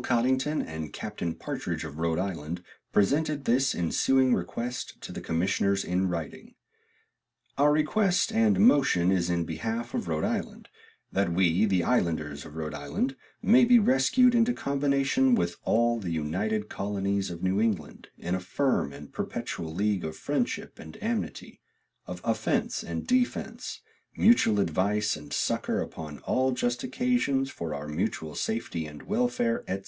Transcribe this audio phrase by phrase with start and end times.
[0.00, 2.62] Cottington and Captain Partridg of Rhoode Island
[2.92, 6.54] presented this insewing request to the commissioners in wrighting
[7.58, 10.68] "Our request and motion is in behalfe of Rhoode Iland,
[11.10, 16.12] that wee the ilanders of Rhoode Iland may be rescauied into combination with all the
[16.12, 21.60] united colonyes of New England in a firme and perpetual league of friendship and amity
[22.06, 23.80] of ofence and defence,
[24.16, 29.84] mutuall advice and succor upon all just occasions for our mutuall safety and wellfaire, etc.